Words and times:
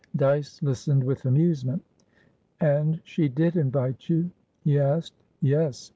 Dyce 0.15 0.59
listened 0.63 1.03
with 1.03 1.25
amusement. 1.25 1.83
"And 2.59 2.99
she 3.03 3.27
did 3.29 3.55
invite 3.55 4.09
you?" 4.09 4.31
he 4.63 4.79
asked. 4.79 5.13
"Yes. 5.41 5.89